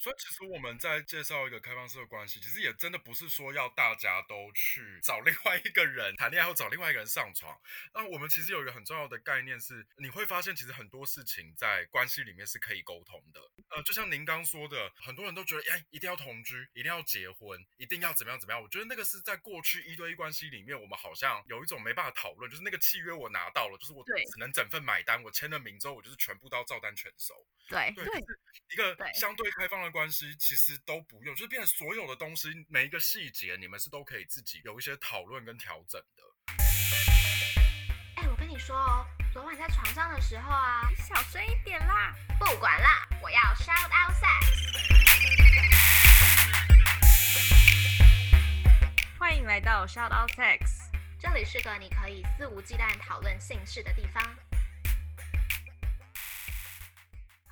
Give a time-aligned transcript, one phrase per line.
[0.00, 7.54] 所以其实我们在介绍一个开放式的关系，其实也真的不是说要大家都去找另外一个人谈恋爱，或找另外一个人上床。
[7.92, 13.40] 那我们其实有一个很重要的概念是，你会发现其实很多事情在关系里面是可以沟通的。
[13.68, 18.62] 呃，就像您刚说的，很多人都觉得，哎，一定要同居，一定要结婚，一定要怎么样怎么样。
[18.62, 27.34] 我觉得那个是在过去一对一关系里面，我们好像有一种没办法讨论，就是那个契约我拿到了，就是我只能整份买单，我签了名之后，我就是全部都要照单全收。
[27.68, 28.04] 对对，
[28.72, 36.22] 一个相对开放的关系，其实都不用，就是变成所有的东西，每一个细节，你们是都可以自己有一些讨论跟调整的。
[38.16, 44.46] 哎，我跟你说哦，昨晚在床上的时候啊，你小声一点啦，不管啦，我要 shout out sex。
[49.18, 54.22] 欢迎来到 shout out sex，这里是个你可以肆无忌惮讨论性事的地方。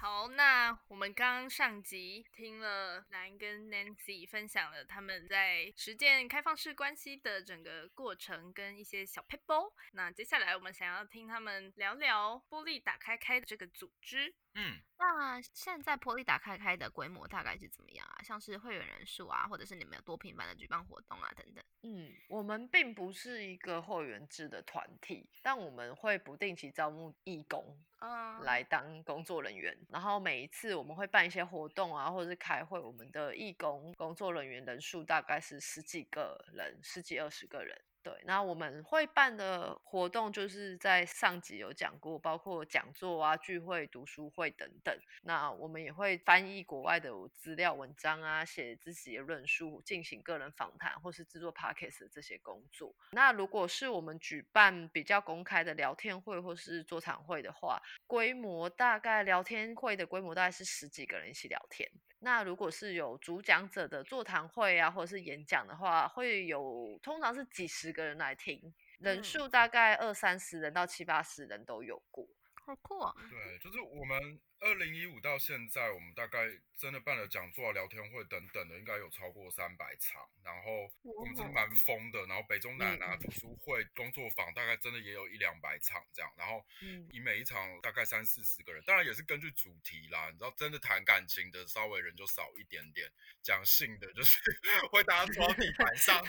[0.01, 9.73] 好，那我们刚刚上集听了兰跟 Nancy 分享了他们在实践开放式关系的整个过程跟一些小 people。
[9.95, 14.33] 那接下来我们想要听他们聊聊玻璃打开开的这个组织。
[14.61, 18.19] 嗯，那现在玻璃打开开的规模大概是怎么样啊？
[18.25, 21.65] 像是会员人数啊，或者是你们有多频繁的举办活动啊，等等。
[21.83, 27.79] 嗯，我们并不是一个会员制的团体，但我们会不定期招募义工。
[28.01, 37.81] 嗯，来当工作人员，然后每一次我们会办一些活动啊，或者是开会，我们的义工工作人员人数大概是十几个人，十几二十个人。
[38.03, 44.97] 对，那我们会办的活动就是在上集有讲过，包括讲座啊、聚会、读书会等等。
[45.23, 52.95] 那我们也会翻译国外的资料文章啊，写自己的论述，进行个人访谈或是制作 podcast 的这些工作。
[53.11, 61.91] 那如果是我们举办比较公开的聊天会或是座谈会的话，规模大概聊天会的规模大概是十几个人一起聊天。
[62.21, 72.27] 那如果是有主讲者的座谈会啊，或者是演讲的话，会有通常是几十个人来听，人数大概二三十人到七八十人都有过，
[72.67, 73.15] 好酷啊！
[73.31, 74.41] 对，就是我们。
[74.61, 80.29] 二零一五到现在，我们大概真的办了讲座、聊天会等等的，应该有超过三百场。
[80.43, 82.25] 然后我们真的蛮疯的。
[82.27, 86.33] 然后北中南啊，读书会、工作坊，大概真的也有一两百场这样。
[86.37, 86.65] 然后
[87.13, 90.29] 以每一场大概三四十个人，当然也是根据主题啦。
[90.31, 93.09] 你知道，真的谈感情的稍微人就少一点点，
[93.43, 94.39] 讲性的就是
[94.91, 96.21] 会大家坐到地板上。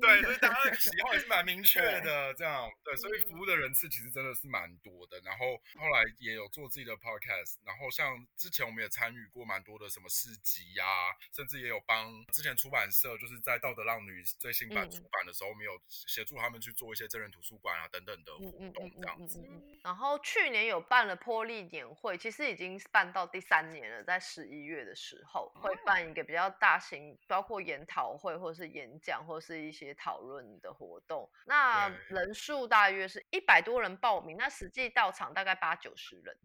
[0.00, 2.68] 对，所以大家的喜好也是蛮明确的这样。
[2.82, 5.20] 对，所以服务的人次其实真的是蛮多的。
[5.20, 10.84] 然后后来也有做自己的 podcast，然后像之前我们也参与过蛮多的什么市集呀，
[11.32, 19.40] 甚至也有帮之前出版社就是在道德浪女最新版出版的时候，我们有协助他们去做一些真人图书馆啊等等的活动这样子。
[19.82, 31.30] 然后去年有办了玻璃年会，其实已经办到第三年了，在十一月的时候会办一个比较大型，包括研讨会或者是演讲或是一些讨论的活动。
[31.46, 36.36] 那人数大约是一百多人报名，那实际到场大概八九十人。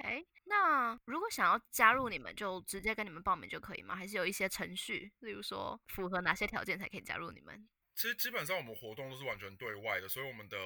[0.00, 0.26] 嗯嗯，OK。
[0.44, 3.94] 那如果想要加入你们，就直接跟你们报名就可以吗？
[3.94, 7.68] 还是有一些程序，例如说符合哪些条件才可以加入你们？
[7.92, 10.56] 其实基本上我们活动都是完全对外的，所以我们的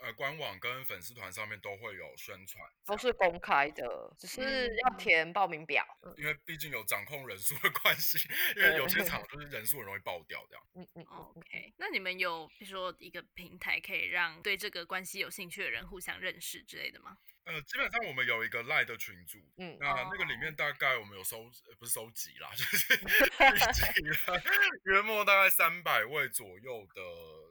[0.00, 5.84] 呃官网跟粉丝团上面都会有宣传，都是公开的，只是要填报名表。
[6.16, 8.16] 因为毕竟有掌控人数的关系，
[8.54, 10.64] 因为有些场就是人数很容易爆掉这样。
[10.74, 11.74] 嗯嗯，OK。
[11.78, 17.16] 那你们有比如说一个平台可以让对这个关系有兴趣的人互相认识之类的吗？
[17.44, 21.44] 呃，基本上我们有一个赖的群组，嗯，那那个里面大概我们有收，
[21.78, 24.42] 不是收集啦， 就是 聚集了
[24.84, 27.02] 约莫大概三百位左右的，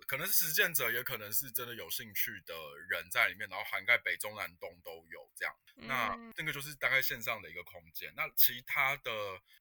[0.07, 2.55] 可能是实践者，也可能是真的有兴趣的
[2.89, 5.55] 人在里面，然后涵盖北中南东都有这样。
[5.75, 8.11] 那那个就是大概线上的一个空间。
[8.15, 9.11] 那其他的，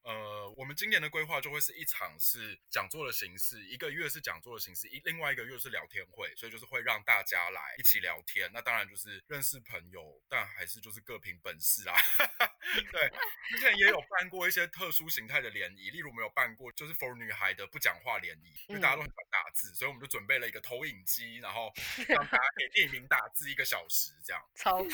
[0.03, 8.51] 呃，我们今年的规划就会是一场是讲座的形式，一个月是讲座的形式，一另外一个月是聊天会，所以就是会让大家来一起聊天。
[8.53, 10.22] 那当然就是认识朋友。
[10.29, 11.95] 但还是就是各凭本事啊。
[12.93, 13.13] 对，
[13.49, 21.73] 之前也有办过一些特殊形态的联谊，例如我们有办过就是 for 女孩的不讲话联谊，因为大家都很喜欢打字，所以我们就准备了一个投影机，然后
[22.09, 24.43] 让大家给电影名打字一个小时这样。
[24.57, 24.89] 超酷。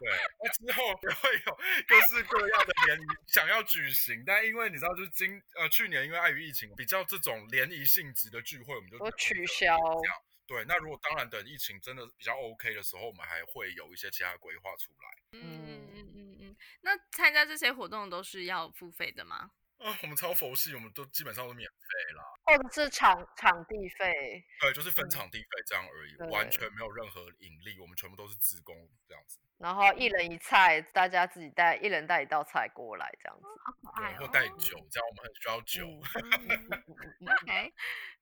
[0.00, 0.08] 对，
[0.42, 9.76] 那之后也会有各式各样的联谊想要举行，但因为你知道，就是今呃去年因为碍于疫情，比较这种联谊性质的聚会，我们就取消。
[10.52, 15.08] 对，那如果当然等疫情真的比较 OK 的时候，我们还会有一些其他规划出来。
[15.32, 16.56] 嗯嗯嗯嗯。
[16.82, 19.50] 那参加这些活动都是要付费的吗？
[19.82, 29.40] 啊，我们超佛系，我们都基本上都免费啦，或者是场场地费，对，就是分场地费这样而已，完全没有任何盈利，我们全部都是自工这样子。
[29.58, 34.16] 然后一人一菜，大家自己带，一人带一道菜过来这样子，好可爱哦。
[34.20, 35.86] 或带酒，这样我们很需要酒。
[37.32, 37.74] OK，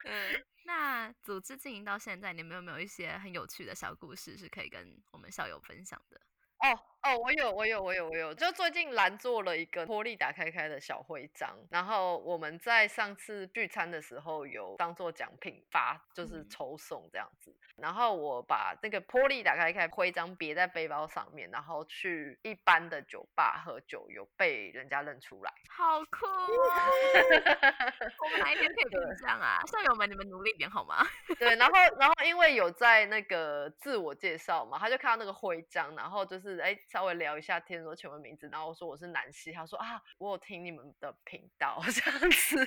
[0.05, 6.21] 嗯，那组织经营到现在，你们有没有一些很有趣的小故事是可以跟我们校友分享的？
[6.61, 17.57] 哦哦，我有我有我有我有，就最近蓝做了一个玻璃打开开的小徽章，然后我们在上次聚餐的时候有当做奖品发，就是抽送这样子。
[17.77, 26.27] 然后我把那个玻璃打开开徽章别在背包上面，然后去一般的酒吧喝酒，有被人家认出来，好酷！
[28.23, 29.59] 我们哪一天可以变这样啊？
[29.67, 30.97] 校友们，你们努力点好吗？
[31.41, 36.50] 对，然后然后因为有在那个自我介绍嘛，他就看到那个徽章，然后就是。
[36.59, 42.67] 哎，稍微聊一下天，说请问名字，然后我说我是南希，他说啊，我有听你们的频道 这样子，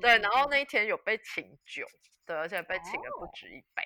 [0.00, 1.86] 对，然后那一天有被请酒，
[2.24, 3.82] 对，而且被请了不止一杯，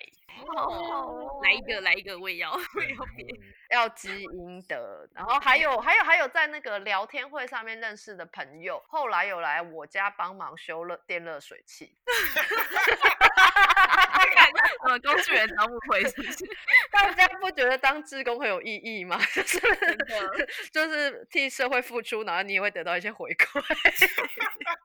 [1.43, 3.27] 来一个，来一个，我也要，我也要别，
[3.71, 11.97] 要基因的，然后还有还有还有在那个聊天会上面认识的朋友，后来有来我家帮忙修热电热水器。
[14.89, 16.45] 呃，工具人当不回是不是？
[16.91, 19.19] 大家不觉得当志工很有意义吗？
[19.35, 23.63] 就是就是替社会付出，然后你也会得到一些回馈。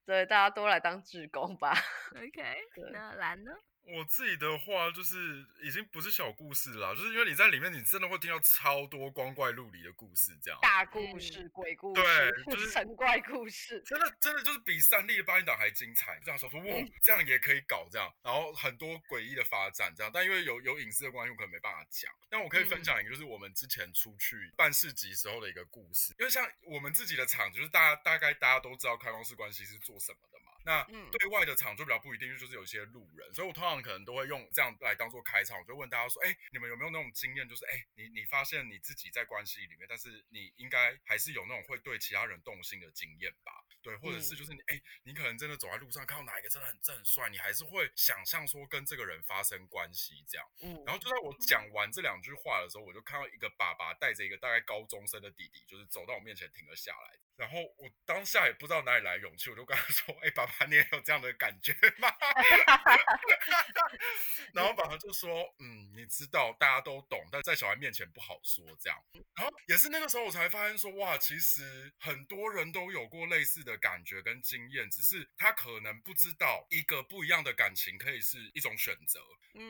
[0.06, 1.74] 对，大家都来当志工吧。
[2.16, 2.58] OK，
[2.92, 3.52] 那蓝呢？
[3.88, 16.20] 我自己的话就是已经不是小故事了，就是因为你在里面，你真的会听到超多光怪陆离的故事，这样大故事、鬼故事，对，就 是神怪故事，真的真的就是比三立的八音档还精彩。
[16.24, 16.66] 这样说说，哇，
[17.02, 22.12] 这样也可以搞这样，然后很多诡异的发展这样，但因为有有隐私的关系，我可能没办法讲。
[22.30, 26.14] 但我可以分享一个，就是我们之前出去办市集时候的一个故事。
[26.20, 30.52] 因为像我们自己的场，就是大家大概大家都知道开放式关系是做什么的嘛。
[30.66, 43.52] 那对外的场就比较不一定，就就是有些路人，所以我通常可能都会用这样来当做开场，我就问大家说，哎，你们有没有那种经验，就是哎，你你发现你自己在关系里面，但是你应该还是有那种会对其他人动心的经验吧？
[43.82, 50.48] 对，或者是就是你哎，你可能真的走在路上看到哪一个真的很真很帅，你还是会想象说跟这个人发生关系这样。
[50.62, 57.20] 嗯，然后就在我讲完这两句话的时候，我就看到一个爸爸带着一个大概高中生的弟弟，就是走到我面前停了下来。
[57.38, 62.10] 然后我当下也不知道哪里来勇气，我就跟他说：“哎，爸爸，你也有这样的感觉吗？”
[64.54, 68.98] 然后爸爸就说：“嗯，你知道，大家都懂，但在小孩面前不好说这样。”
[69.36, 79.20] 然后也是那个时候我才发现说：“哇，其实很多人都有过类似的感觉跟经验，只是他可能不知道一个不一样的感情可以是一种选择。”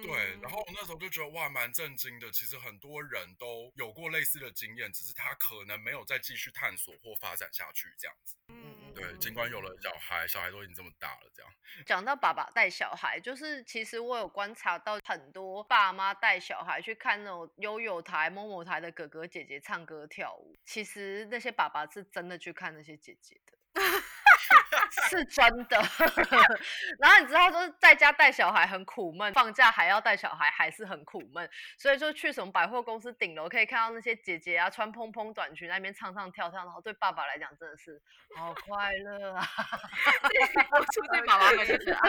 [0.04, 0.38] 对。
[0.42, 2.32] 然后我那时候就觉得哇，蛮震惊的。
[2.32, 7.50] 其实很多人都有过类似的经验，只是他可能没有再继续探索或发展。
[7.56, 11.52] 下去这样子，嗯嗯，对，尽管有了小孩，小孩都已经这么大了，这样。
[11.86, 23.54] 讲到爸爸带小孩，就是其实我有观察到很多爸妈带小孩去看那种悠悠台、某某台的哥哥姐姐唱歌跳舞，其实那些爸爸是真的去看那些姐姐的。
[25.10, 25.78] 是真的，
[27.00, 38.02] 然后你知道，就是在家带小孩很苦闷，放假还要带小孩还是很苦闷，所以就去什么百货公司顶楼可以看到那些姐姐啊，穿蓬蓬短裙那边唱唱跳跳，然后对爸爸来讲真的是
[38.36, 39.48] 好快乐啊！
[40.72, 42.02] 我出去爸爸们就是啊，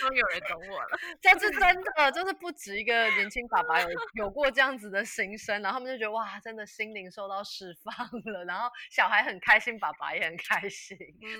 [0.00, 7.94] 终于有人懂我了， 这是真的，就是不止一个年轻爸爸有有过这样子的心声，然后他们就觉得哇，真的心灵受到释放
[8.32, 10.96] 了，然后小孩很开心，爸爸也很开心，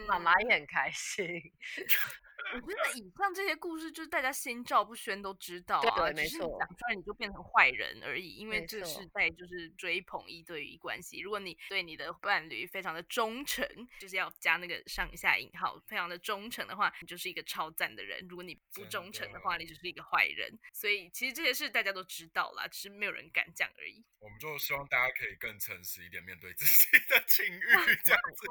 [0.09, 0.90] 妈妈也很开心。
[0.93, 1.51] I sing.
[2.53, 8.35] 我觉得以上这些故事，就是大家心照不宣都知道啊，只是讲出来你就变成坏人而已。
[8.35, 13.65] 因为这是在就是追捧一对一关系，如果你对你的伴侣非常的忠诚，
[14.01, 20.59] 就是要加那个上下引号，非常的忠诚的话，你就是一个超赞的人；如果你不忠诚的话，你就是一个坏人。
[20.73, 24.05] 所以其实这些事大家都知道啦，只是没有人敢讲而已。
[24.19, 27.61] 我们就希望大家可以更诚实一点面对自己的情欲，
[28.05, 28.47] 这样子。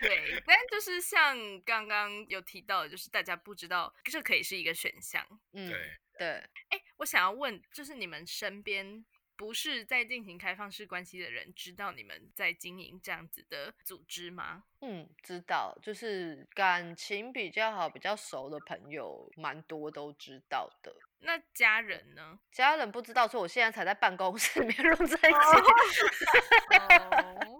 [0.00, 2.86] 对，但就是像刚刚有提到。
[2.92, 5.26] 就是大家不知道，这可以是一个选项。
[5.52, 6.28] 嗯，对对。
[6.68, 9.02] 哎，我想要问，就是你们身边
[9.42, 14.62] 不是在进行开放式关系的人，知道你们在经营这样子的组织吗？
[14.82, 15.76] 嗯，知道。
[15.82, 20.94] 就是感情比较好、比较熟的朋友，蛮多都知道的。
[21.18, 22.38] 那家人呢？
[22.52, 25.38] 家人不知道，所以我现在才在办公室里面录这一集。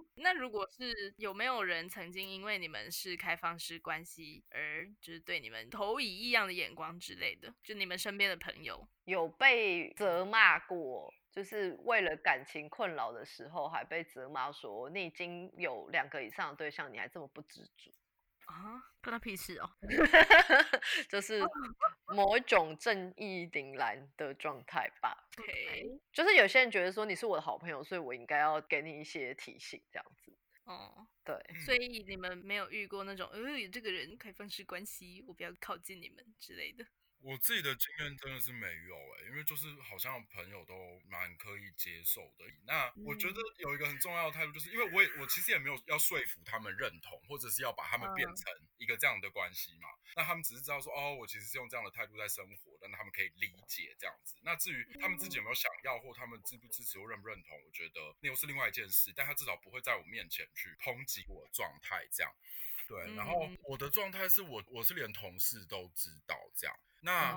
[0.15, 7.53] 那如果是有没有人曾经因为你们是开放式关系而就是对你们投以异样的眼光之类的？
[7.61, 17.91] 就你们身边的朋友有被责骂过，就是为了感情困扰的时候，还被责骂说你已经有两个以上的对象，你还这么不知足。
[18.45, 19.69] 啊，关他屁事哦，
[21.09, 21.41] 就是
[22.13, 25.27] 某一种正义凛然的状态吧。
[25.39, 30.37] OK，就是有些人觉得说你是我的好朋友，所以我应该要给你一些提醒，这样子。
[30.65, 31.35] 哦，对，
[31.65, 33.39] 所以你们没有遇过那种，呃，
[33.71, 36.85] 这个人开放式关系，我不要靠近你们之类的。
[37.23, 42.43] 我自己的经验真的是没有哎，因为就是好像朋友都蛮可以接受的。
[42.65, 49.87] 那我觉得有一个很重要的态度，就是因为我也我其实也没有要说服他们认同，或者是要把他们变成一个这样的关系嘛。
[50.15, 54.35] 那他们只是知道说，哦，我其实是用这样的态度在生活，但他们可以理解这样子。
[54.43, 59.13] 那至于他们自己有没有想要，或他们支不支持或认不认同，我觉得那又是另外一件事。
[59.15, 62.31] 但他至少不会在我面前去抨击我的状态这样。
[62.87, 66.75] 对，然后我的状态是我我是连同事都知道这样。
[67.05, 67.35] 那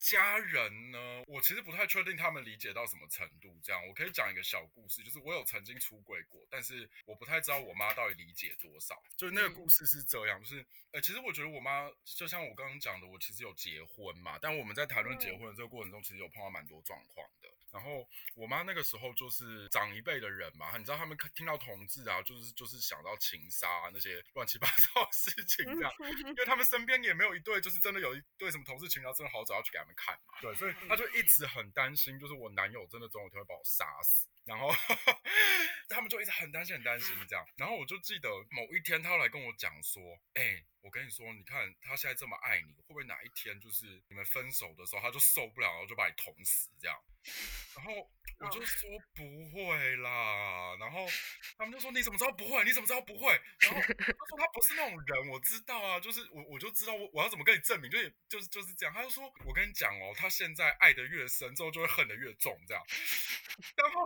[0.00, 1.22] 家人呢？
[1.28, 3.56] 我其实不太确定他们理解到什么程度。
[3.62, 9.00] 这样，我可以讲一个小故事，就是我有曾经出轨过，但是我不太知道我妈到底理解多少。
[9.16, 17.48] 就那个故事是这样，就是，呃，其实我觉得我妈就像我刚刚讲的，我其实有结婚嘛，但我们在谈论结婚的这个过程中，其实有碰到蛮多状况的。
[17.70, 25.92] 然后我妈那个时候就是长一辈的人嘛，你知道他们听到同志啊，就是就是想到情杀那些乱七八糟的事情这样，
[26.26, 34.68] 因为他们身边也没有一对就是真的有一对什么同事情，然后真的好找要去给他们看嘛，对，所以他就一直很担心，就是我男友真的总有一天会把我杀死，然后
[35.88, 40.02] 他们就一直很担心很担心这样，然后我就记得某一天他来跟我讲说，
[40.34, 40.64] 哎。
[40.80, 46.96] 我跟你说，你看他现在这么爱你，会不会哪一天就是你们分手的时候，他就受不了，然后就把你捅死这样？
[47.74, 47.92] 然后
[48.40, 51.06] 我就说不会啦，然后
[51.58, 52.64] 他们就说你怎么知道不会？
[52.64, 53.38] 你怎么知道不会？
[53.60, 58.94] 然后他说他不是那种人，我知道啊，就是我我就知道我我要怎么跟你证明，就是就是就是这样。
[58.94, 62.82] 他就说我跟你讲哦，他现在爱的越深，之后就会恨的越重这样。
[63.76, 64.04] 然后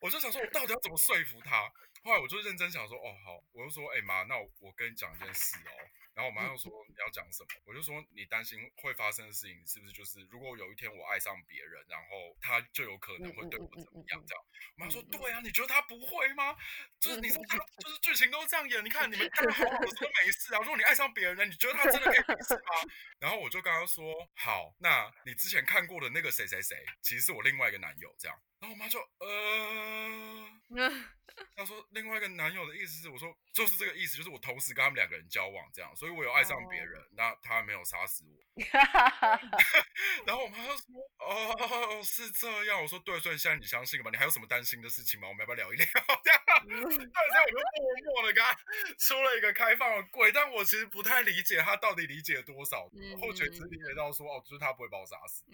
[0.00, 1.70] 我就想说，我到底要怎么说服他？
[2.06, 5.72] 后来我就认真想说，哦好，我就说，哎妈，那我跟你讲一件事哦。
[6.14, 7.48] 然后我妈又说你要讲什么？
[7.66, 14.24] 我就说你担心会发生的事情是不是就是如果有一天我爱上别人，然后他就有可能会对我怎么样？
[14.24, 14.44] 这样，
[14.78, 16.56] 我妈说对啊，你觉得他不会吗？
[16.98, 20.58] 就是你说他就是剧情都是这样演，你看你们好好的都没事啊。
[20.60, 22.92] 如果你爱上别人，你觉得他真的可以没事吗？
[23.18, 28.40] 然后我就跟他说好，那你之前看过的那个谁谁谁，其实是我另外一个男友这样。
[28.60, 30.48] 然后我妈就呃，
[31.56, 38.36] 她说另外一个男友的意思是，我说就是这个意思，就是我同时跟他们两个人交往这样，所以我有爱上别人，那他没有杀死我。
[40.26, 40.84] 然后我妈就说
[41.18, 44.10] 哦是这样，我说对，所以现在你相信吗？
[44.10, 45.28] 你还有什么担心的事情吗？
[45.28, 45.86] 我们要不要聊一聊？
[46.24, 47.04] 这样，对，所以我
[47.50, 47.58] 就
[48.04, 48.56] 默默的跟他
[48.98, 52.88] 出了一个开放的柜，但我其实不太理解他到底理解多少，
[53.20, 55.44] 或者只理解到说哦，就是他不会把我杀死。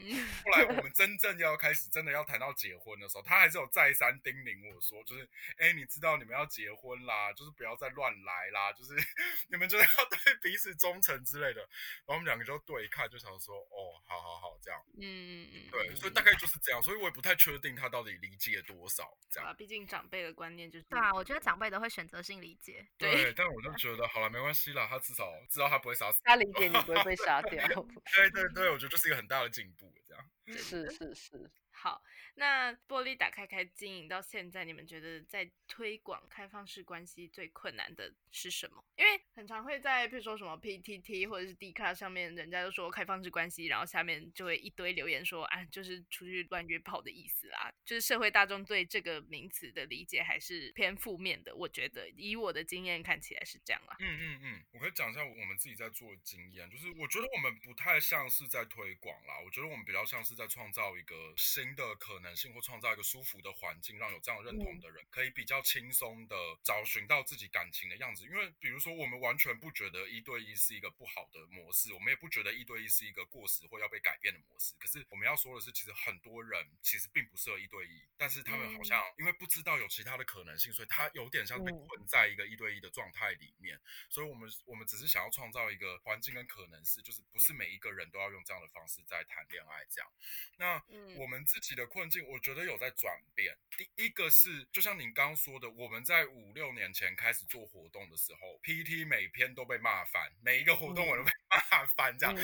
[0.45, 2.92] 后来我们真正要开始真的要谈到结婚。
[3.01, 8.95] 的时候，他还是有再三叮咛我说，就是，哎，你知道你们要结婚啦，就是不要再乱来啦，就是
[9.51, 11.61] 你们就是要对彼此忠诚之类的。
[12.07, 19.55] 然后我们两个就对看，就想说，哦，好好好，这样，嗯嗯嗯，对，所以大概就是这样，所以我也不太确定他到底理解多少，这样。
[19.57, 22.87] 毕竟长辈的观念就是，对啊，我觉得长辈都会选择性理解。
[22.99, 27.67] 对，但我就觉得，好了，没关系啦，他至少知道他不会杀死他，理解你不会被杀掉。
[28.15, 30.31] 对对对，我觉得这是一个很大的进步，这样。
[30.47, 31.51] 是是是。
[31.83, 32.01] 好，
[32.37, 38.85] 那玻璃打开开经营到现在，你们觉得在推广开放式关系最困难的是什么？
[38.95, 47.75] 因为很常会在比如说什么 PTT 或者是 D 卡上面，人家都说开放式关系，然后下面就会一堆留言说，啊，就是出去乱约炮的意思啦。
[47.85, 51.53] 就是社会大众对这个名词的理解还是偏负面的。
[51.57, 53.97] 我觉得以我的经验看起来是这样啦。
[53.99, 61.72] 嗯嗯嗯，我可以讲一下我们自己在做的经验，就是我觉得我们不太像是在推广啦，我觉得我们比较像是在创造一个新。
[61.75, 68.25] 的可能性或创造一个舒服的环境，让有这样认同的人可以比较轻松的找寻到自己感情的样子。
[68.25, 74.75] 因为比如说，我们完全不觉得一对一是一个不好的模式，我们也不觉得一对一是一个过时或要被改变的模式。
[74.79, 83.81] 可是我们要说的是，其实很多人其实并不适合一对一，但是他们好像因为不知道有其他的可能性，所以他有点像被困在一个一对一的状态里面。
[84.09, 90.11] 所以，我们我们只是想要创造一个环境跟可能是，就是不是每一个人都要用这样的方式在谈恋爱这样。
[90.57, 90.83] 那
[91.17, 93.57] 我们自己的困境，我觉得有在转变。
[93.77, 102.37] 第一个是，就像您刚刚说的，我们在五六年前开始做活动的时候，PT 每篇都被骂翻，每一个活动我都被骂翻，这样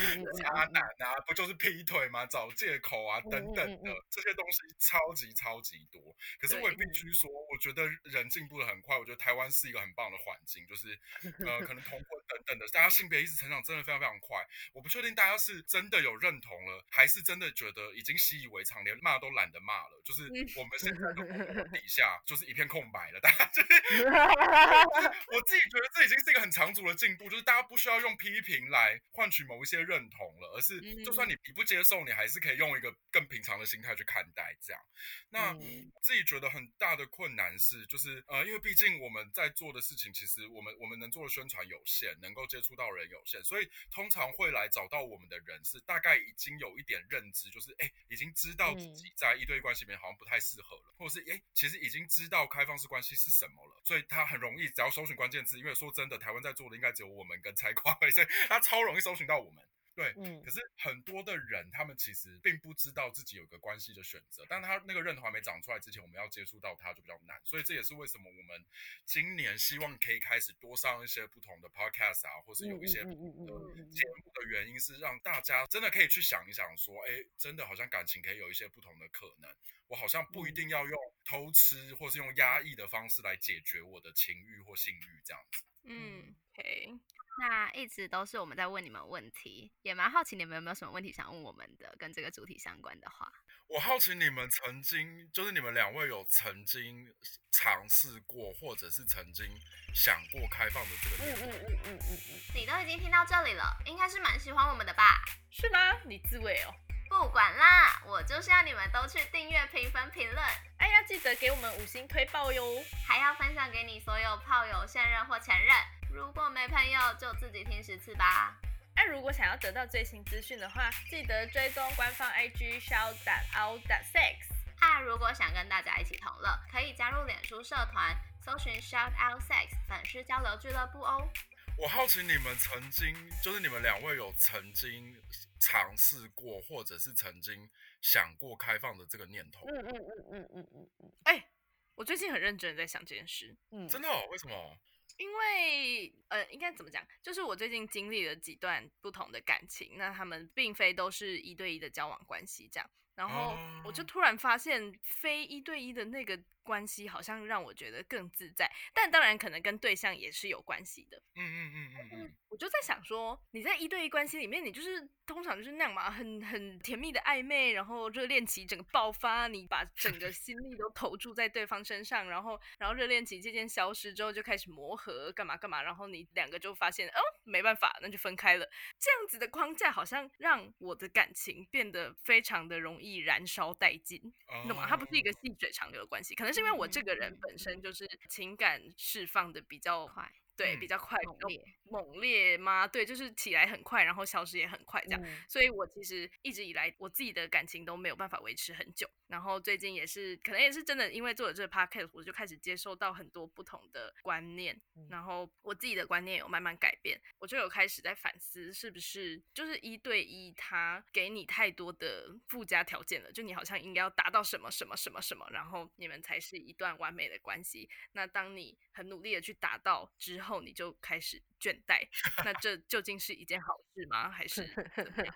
[0.42, 2.24] 渣男啊，不就是劈腿吗？
[2.26, 6.16] 找借口啊，等等的这些东西超级超级多。
[6.38, 8.98] 可是我也必须说，我觉得人进步的很快。
[8.98, 10.98] 我觉得台湾是一个很棒的环境，就是
[11.46, 14.36] 呃，可能同婚等等的，大家性别意识成长真的非常非常快。
[14.72, 20.02] 我不确定大家是真的有认同了，还是真的觉得已经习以为常，连骂都懒得骂了。
[20.04, 20.22] 就是
[20.56, 23.68] 我们现在的底下就是一片空白了，大家就是
[25.32, 34.82] 我自己觉得这已经是一个很长足的进步，就是大家不需要用批评来换取某一些认同了，而是就算你你不接受，你还是可以用一个更平常的心态去看待这样。
[35.30, 35.54] 那
[36.02, 59.64] 自己觉得很大的困难是，就是呃，因为毕竟我们在做的事情，其实我们我们能做的宣传有限，能够接触到人有限，所以通常会来找到我们的人是大概已经有一点认知，就是哎，已经知道自己在一对一关系里面好像不太适合了，或者是哎，其实已经知道开放式关系是什么了，所以他很容易只要搜寻关键字，因为说真的，台湾在做的应该只有我们跟财 会，所以他超容易搜寻到我们。
[59.98, 68.64] 对，嗯，可是很多的人，他们其实并不知道自己有个关系的选择，但他那个认同还没长出来之前，我们要接触到他就比较难，所以这也是为什么我们
[69.04, 79.52] 今年希望可以开始多上一些不同的 podcast 啊，或是有一些节目的原因是让大家真的可以去想一想，说，哎，真的好像感情可以有一些不同的可能，
[79.88, 85.64] 我好像不一定要用偷吃或是用压抑的方式来解决我的情欲或性欲这样子。
[85.82, 87.00] 嗯，OK。
[87.38, 93.32] 那一直都是我们在问你们问题，也蛮好奇你们有没有什么问题想问我们的，跟这个主题相关的话。
[93.68, 97.06] 我好奇你们曾经，就是你们两位有曾经
[97.50, 99.46] 尝试过，或者是曾经
[99.94, 101.16] 想过开放的这个？
[101.24, 102.40] 嗯嗯嗯嗯嗯嗯。
[102.54, 105.20] 你都已经听到这里了，应该是蛮喜欢我们的吧？
[105.50, 105.98] 是吗？
[106.06, 106.74] 你自慰哦。
[107.10, 110.42] 不管啦，我就是要你们都去订阅、评分、评论。
[110.78, 112.62] 哎呀，记得给我们五星推爆哟！
[113.06, 115.74] 还要分享给你所有炮友、现任或前任。
[116.10, 118.58] 如果没朋友，就自己听十次吧。
[118.96, 123.14] 那如果想要得到最新资讯的话，记得追踪官方 IG shout
[123.56, 123.80] out
[124.12, 124.36] sex。
[124.80, 131.28] 啊，如果想跟大家一起同乐，可以加入脸书社团，搜寻 shout out sex 粉丝交流俱乐部哦。
[131.76, 135.14] 我好奇你们曾经，就是你们两位有曾经
[135.60, 137.68] 尝试过，或者是曾经
[138.00, 139.66] 想过开放的这个念头？
[139.68, 141.12] 嗯嗯嗯嗯嗯嗯嗯。
[141.24, 141.48] 哎，
[141.94, 143.56] 我最近很认真在想这件事。
[143.70, 144.08] 嗯，真的？
[144.30, 144.76] 为什么？
[145.18, 147.06] 因为呃，应该怎么讲？
[147.22, 152.90] 就是我最近经历了几段不同的感情，那他们并非都是一对一的交往关系，这样。
[153.18, 156.40] 然后我就突然发现，非一对一的那个。
[156.68, 161.16] 关系好像让我觉得更自在，但当然可能跟对象也是有关系的。
[161.34, 178.68] 嗯嗯嗯嗯嗯，我就在想说，你在一对一关系里面，你就是通常就是那样嘛，很很甜蜜的暧昧，然后热恋期整个爆发，你把整个心力都投注在对方身上，然后然后热恋期渐渐消失之后，就开始磨合，干嘛干嘛，然后你两个就发现，哦，没办法，那就分开了。
[178.98, 184.20] 这样子的框架好像让我的感情变得非常的容易燃烧殆尽，
[184.68, 184.86] 懂吗？
[184.86, 186.60] 它不是一个细水长流的关系，可能是。
[186.60, 190.30] 因为我这个人本身就是情感释放的比较快。
[190.56, 192.84] 对，比较快，猛烈，猛烈吗？
[192.84, 195.22] 对，就是起来很快，然后消失也很快，这样。
[195.48, 199.08] 所以我其实一直以来，我自己的感情都没有办法维持很久。
[199.28, 217.88] 然后最近也是，可能也是真的，因为做了这个 podcast，我就开始接受到很多不同的观念，然后我自己的观念有慢慢改变，我就有开始在反思，是不是就是一对一，他给你太多的附加条件了，就你好像应该要达到什么什么什么什么，然后你们才是一段完美的关系。
[218.12, 222.08] 那当你很努力的去达到之后，你就开始倦怠，
[222.44, 224.30] 那这究竟是一件好事吗？
[224.30, 224.64] 还是
[224.96, 225.34] 怎么样？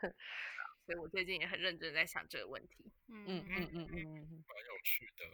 [0.85, 2.93] 所以我最近也很认真在想这个问题。
[3.09, 5.25] 嗯嗯嗯嗯嗯，蛮有趣的。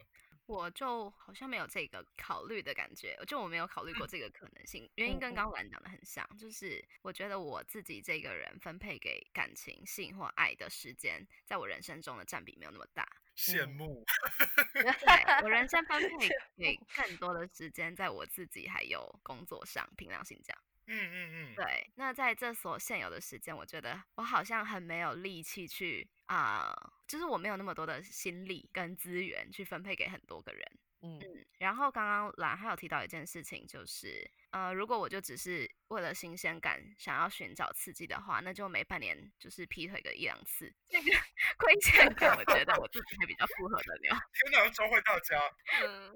[0.47, 4.91] 我就好像没有这个考虑的感觉，就我没有考虑过这个可能性。
[4.95, 13.07] 原因跟刚刚讲的很像，就是我觉得我自己这个人分配给感情、性或爱的时间，在我人生中的占比没有那么大。
[13.37, 14.03] 羡慕，
[15.45, 20.57] 我人生分 配给更多的时间在我自己还有工作上，凭良心讲，
[20.88, 21.90] 嗯嗯嗯，对。
[21.96, 26.74] 那在这所现有的时间，我觉得我好像很没有力气去啊，
[27.07, 30.62] 就是我没有那么多的心力跟资源去分配给很多个人。
[31.01, 31.20] 嗯，
[31.59, 41.05] 然后刚刚兰还有提到一件事情，就是呃，如果我就只是为了新鲜感想要寻找刺激的话，那就每半年就是劈腿个一两次，那个
[41.59, 44.18] 亏欠感，我觉得我自己会比较符合得了。
[44.51, 45.40] 天哪，教会大家。
[45.87, 46.12] 嗯，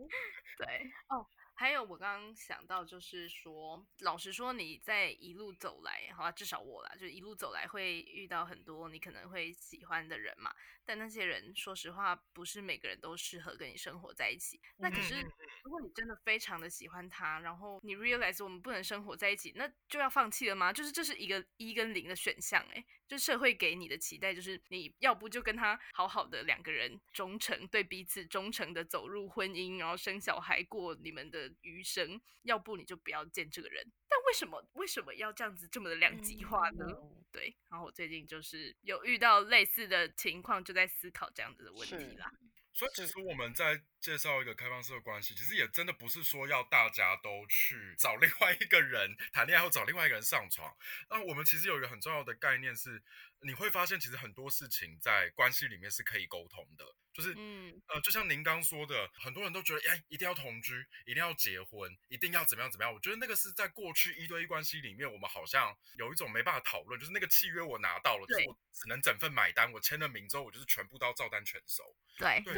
[0.58, 1.24] 对，哦。
[1.62, 10.52] 还有，我刚刚想到，就是说，老实说，你在一路走来，好吧，至少我啦，就一路走来会遇到很多你可能会喜欢的人嘛。
[10.84, 14.60] 但那些人，说实话，不是每个人都适合跟你生活在一起。
[14.78, 15.24] 那可是
[15.64, 20.72] 如果你真的非常的喜欢他，然后你 realize 我们不能生活在一起，那就要放弃了吗？
[20.72, 33.84] 就是这是一个一跟零的选项，哎，就社会给你的期待就是你要不就跟他好好的两个人忠诚，对彼此忠诚的走入婚姻，然后生小孩过你们的余生，要不你就不要见这个人。
[34.08, 36.86] 但为什么为什么要这样子这么的两极化呢？
[37.30, 42.30] 对，然后我最近就是有遇到类似的情况，就在思考这样子的问题啦。
[42.74, 50.74] 所以其实我们在介绍一个开放式的关系，其实也真的不是说要大家都去找另外一个人谈恋爱，或找另外一个人上床。
[51.10, 53.02] 那我们其实有一个很重要的概念是，
[53.42, 56.84] 你会发现其实很多事情在关系里面是可以沟通的。
[57.12, 62.94] 就是，嗯，呃，就像您刚说的，很多人都觉得，哎，一定要同居，一定要结婚，一定要怎么样怎么样。
[62.94, 71.82] 我觉得那个是在过去一对一关系里面，我们好像有一种没办法讨论，就是那个契约我拿到了，就是我只能整份买单，我签了名之后，我就是全部都要照单全收。
[72.16, 72.54] 对对，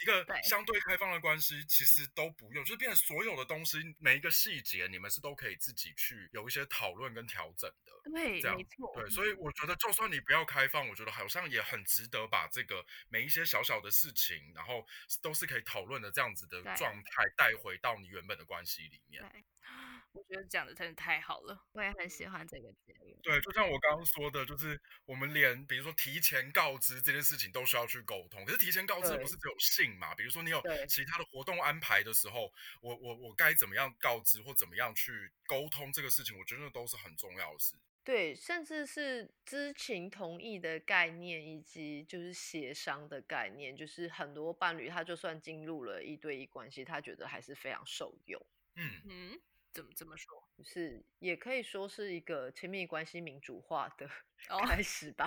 [0.00, 8.10] 一个相对开放的关系，其实都不用，就是变成所有的东西，每一个细节，你们是都可以自己去有一些讨论跟调整的。
[8.10, 8.92] 对，没错。
[8.94, 14.86] 对，所以我觉得，就算你不要开放，我觉得好像也很值得把这个每一些小小的事情，然后
[15.22, 19.24] 都是可以讨论的这样子的状态带回到你原本的关系里面。
[20.12, 23.18] 我觉得讲的真的太好了，我也很喜欢这个节目。
[23.22, 28.44] 对，就像我刚刚说的，就是我们连比如说提前告知这件事情都需要去沟通。
[28.44, 30.14] 可是提前告知不是只有信嘛？
[30.14, 36.36] 比如说你有其他的活动安排的时候，我我我该怎么样告知或怎么样去沟通这个事情？
[36.38, 37.74] 我觉得都是很重要的事。
[38.04, 48.40] 对，甚至是知情同意的概念，以及就是协商的概念，就是很多伴侣他就算进入了一对一关系，他觉得还是非常受用。
[48.76, 49.40] 嗯嗯。
[49.72, 50.46] 怎么怎么说？
[50.62, 54.06] 是也可以说是一个亲密关系民主化的
[54.68, 55.26] 开始吧。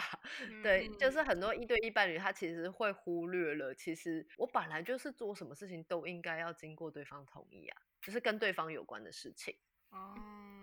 [0.61, 9.57] 对，就是很多一对一伴侣，他其实会忽略了，其实我本来就是做什么事情都应该要经过对方同意啊，就是跟对方有关的事情。
[9.95, 10.13] 哦，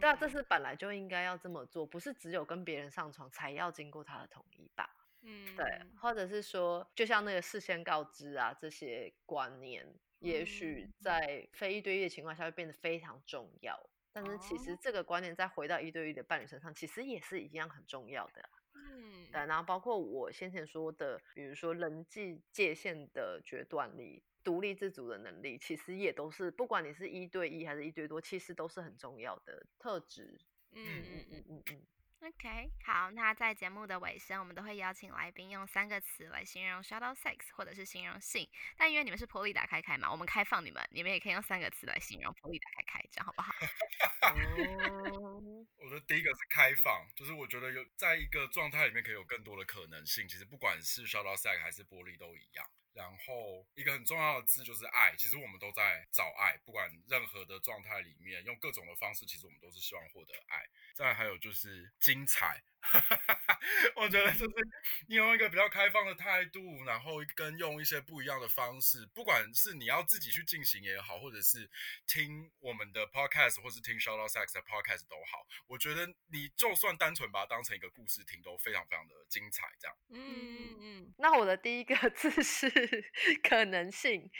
[0.00, 4.88] 对啊，这是本来就应该要这么做，不是只有跟别人上床才要经过他的同意吧？
[5.22, 5.64] 嗯，对，
[6.00, 9.86] 或者是说，就像那个事先告知啊这些观念。
[10.18, 13.76] 也许在非一对一的情况下会变得非常重要，
[14.12, 18.48] 但是其实这个观念再回到一对一的伴侣身上，其实也是一样很重要的。
[18.74, 19.46] 嗯，对。
[19.46, 30.40] 然后包括我先前说的，比如说人际界限的决断力、独立自主的能力，其实也都是不管你是一对一还是一对多，其实都是很重要的特质。
[30.72, 31.86] 嗯嗯嗯嗯嗯。
[32.22, 38.48] OK，好，那在节目的尾声，我们都会邀请来宾用三个词来形容 shadow sex，或者是形容性。
[38.76, 43.52] 但因为你们是玻璃打开开嘛，我们开放你们，你们也可以用三个词来形容玻璃打开开，这样好不好？
[45.76, 50.28] 我的第一个是开放，就是我觉得有在一个状态里面可以有更多的可能性。
[50.28, 52.64] 其实不管是 shadow sex 还是玻璃都一样。
[52.94, 60.62] 然后一个很重要的字就是爱，其实我们都在找爱，不管任何的状态里面，用各种的方式，其实我们都是希望获得爱。
[60.94, 62.62] 再还有就是精彩。
[63.96, 64.54] 我觉得就是
[65.08, 71.70] 你用一个比较开放的态度，然后跟用一些不一样的方式，不管是你要自己去进行也好，或者是
[72.06, 79.68] 听我们的 podcast，或是听 Shout Out Sex 的 podcast 都好，我觉得你就算单纯把它当成一个故事听，都非常非常的精彩。
[79.78, 81.14] 这样，嗯嗯嗯。
[81.18, 82.68] 那我的第一个 字是
[83.42, 84.30] 可能性。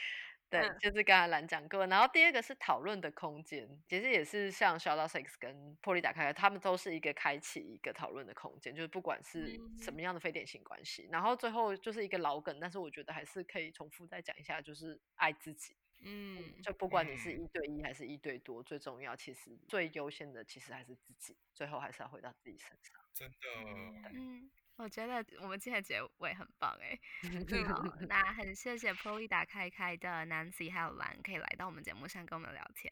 [0.60, 24.50] 对，就是刚才兰讲过，然后第二个是讨论的空间，其实也是像 Shout Out Six 跟破例打开，他们都是一个开启一个讨论的空间，就是不管是什么样的非典型关系，然后最后就是一个老梗，但是我觉得还是可以重复再讲一下，就是爱自己，嗯，就不管你是一对一还是一对多，最重要其实最优先的其实还是自己，最后还是要回到自己身上，真的，嗯。
[24.76, 26.98] 我觉得我们今天结尾很棒哎，
[27.68, 32.90] 好，那很谢谢 Polly 打开开的 Nancy 还有兰可以来到我们节目上跟我们聊天，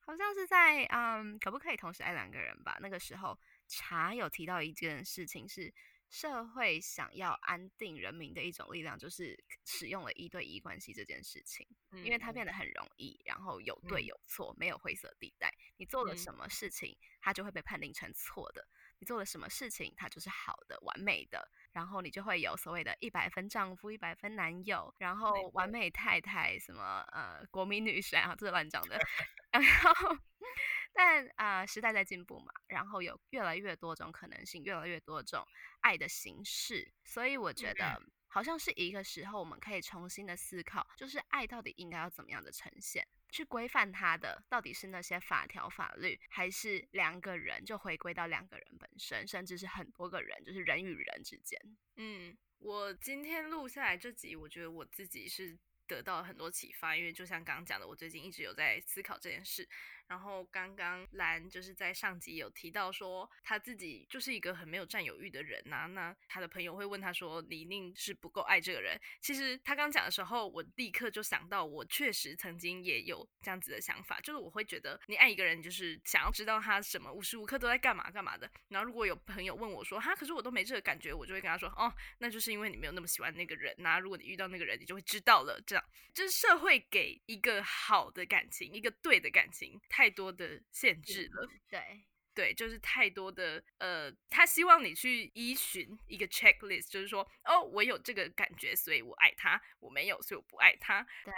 [0.00, 2.76] 好像是在嗯，可不可以同时爱两个人吧？
[2.80, 3.38] 那个时候
[3.68, 5.72] 茶有提到一件事情是
[6.10, 11.66] 社会想要安定人民的一种力量，就是使用了一对一关系这件事情，
[12.04, 12.50] 因为它变得。
[12.52, 18.66] 很容易，然后有对有错，没有灰色地带，你做了什么事情，它就会被判定成错的。
[19.00, 28.98] 你做了什么事情，它就是好的、完美的，然后你就会有所谓的一百分丈夫、一百分男友，然后完美太太，什么呃国民女神啊，这是乱讲的。
[29.50, 30.16] 然后，
[30.92, 35.42] 但啊，时代在进步嘛，然后有越来越多种可能性，越来越多种
[35.80, 43.08] 爱的形式，所以我觉得好像是一个时候，我们可以重新的思考，就是爱到底应该要怎么样的呈现。
[43.30, 51.58] 去规范他的到底是那些法条法律，还是两个人就回归到两个人本身，甚至是很多个人，就是人与人之间。
[51.96, 59.68] 嗯，我今天录下来这集，我觉得我自己是得到了很多启发，因为就像刚刚讲的，我最近一直有在思考这件事。
[60.10, 65.86] 然后刚刚兰就是在上集有提到说，他自己就是一个很没有占有欲的人呐。
[65.86, 78.50] 那他的朋友会问他说：“你一定是不够爱这个人。”其实他刚讲的时候，我立刻就想到，我确实曾经也有这样子的想法，就是我会觉得你爱一个人，就是想要知道他什么无时无刻都在干嘛干嘛的。
[78.66, 84.00] 然后如果有朋友问我说：“哈，可是我都没这个感觉。”我就会跟他说：“哦，那就是因为你没有那么喜欢那个人呐。
[84.00, 89.80] 如果你遇到那个人，你就会知道了。”这样就是社会给一个好的感情，一个对的感情。
[90.00, 101.06] 太多的限制了，对对，就是太多的呃，他希望你去依循一个 checklist，就是说，哦，我有这个感觉，所以我爱他；我没有，所以我不爱他。
[101.24, 101.32] 对，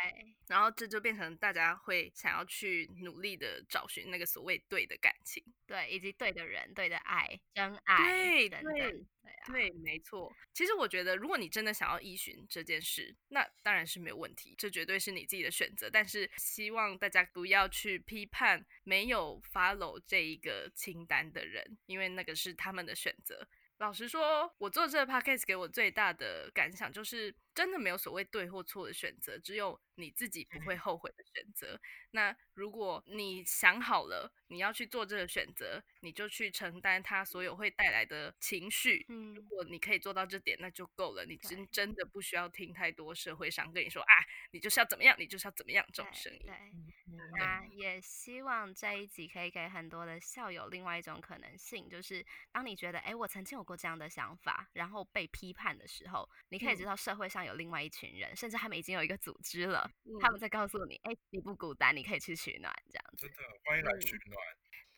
[0.49, 9.07] 然后这就变成大家会想要去努力的找寻那个所谓对的感情，对，以及对的人、对的爱、真爱，对对对。
[9.47, 10.33] 对，没错。
[10.53, 15.91] 其实我觉得，如果你真的想要依循这件事，那当然是没有问题，这绝对是你自己的选择。
[15.91, 23.47] 但是希望大家不要去批判没有 follow 这一个清单的人，因为那个是他们的选择。
[23.79, 31.81] 老实说，我做这个 podcast 给我最大的感想就是，真的没有所谓对或错的选择，只有你自己不会后悔的选择。
[32.13, 39.05] 那如果你想好了你要去做这个选择，你就去承担它所有会带来的情绪。
[39.09, 41.25] 嗯，如果你可以做到这点，那就够了。
[41.25, 44.15] 你真真的不需要听太多社会上跟你说啊，
[44.53, 46.41] 你就是要怎么样，你就是要怎么样这种声音。
[47.17, 63.27] 对，那也希望这一集可以给很多的校友另外一种可能性，就是当你觉得哎，我曾经有过这样的想法，然后被批判的时候，你可以知道社会上有另外一群人，甚至他们已经有一个组织了，他们在告诉你，哎，你不孤单，你可以去取暖，这样子。
[63.29, 64.39] 真的，欢迎来取暖。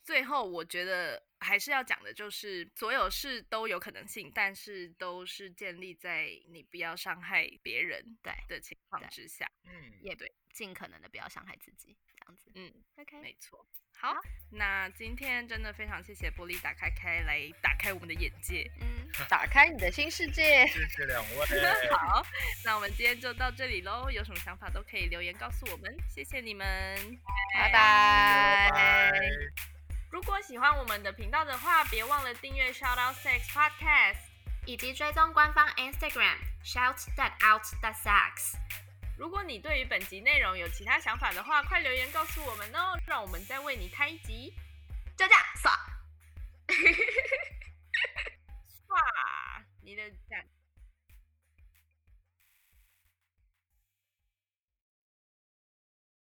[0.05, 9.51] 最后，我觉得还是要讲的，就是所有事都有可能性，但是都是建立在你不要伤害别人对的情况之下。
[9.65, 12.53] 嗯，也对，尽可能的不要伤害自己，这样子。
[12.55, 13.67] 嗯，OK，没错。
[13.97, 14.13] 好，
[14.51, 20.67] 那今天真的非常谢谢玻璃打开开来打开我们的眼界，嗯，打开你的新世界。
[20.67, 21.47] 谢谢两位。
[21.97, 22.23] 好，
[22.65, 24.11] 那我们今天就到这里喽。
[24.11, 26.67] 有什么想法都可以留言告诉我们，谢谢你们，
[27.55, 29.74] 拜拜。
[30.15, 34.19] 如果喜欢我们的频道的话，别忘了订阅 Shout Out Sex Podcast，
[34.65, 38.55] 以及追踪官方 Instagram Shout That Out That Sex。
[39.19, 44.55] 如果你对于本集内容有其他想法的话，快留言告诉我们哦，让我们再为你开一集。
[45.17, 45.73] 就这样，刷，
[48.87, 50.47] 刷，你的赞。